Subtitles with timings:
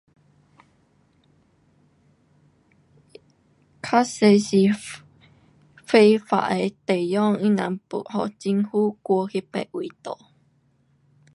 [3.83, 5.05] 较多是
[5.85, 8.03] 非法的地方，他人要
[8.33, 10.17] 给政府赶去别位住。